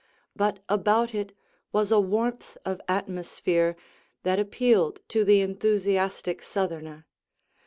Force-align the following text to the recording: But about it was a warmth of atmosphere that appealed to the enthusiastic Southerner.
But 0.35 0.63
about 0.67 1.13
it 1.13 1.31
was 1.71 1.91
a 1.91 1.99
warmth 1.99 2.57
of 2.65 2.81
atmosphere 2.87 3.75
that 4.23 4.39
appealed 4.39 5.01
to 5.09 5.23
the 5.23 5.41
enthusiastic 5.41 6.41
Southerner. 6.41 7.05